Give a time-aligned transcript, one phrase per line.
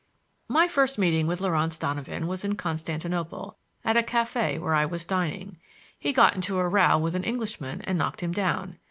[0.47, 5.05] My first meeting with Laurance Donovan was in Constantinople, at a café where I was
[5.05, 5.59] dining.
[5.99, 8.79] He got into a row with an Englishman and knocked him down.